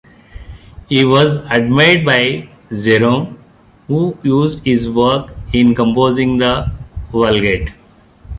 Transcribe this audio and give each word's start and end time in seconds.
He 0.89 1.05
was 1.05 1.35
admired 1.51 2.03
by 2.03 2.49
Jerome, 2.71 3.37
who 3.85 4.17
used 4.23 4.65
his 4.65 4.89
work 4.89 5.29
in 5.53 5.75
composing 5.75 6.37
the 6.37 6.71
"Vulgate". 7.11 7.71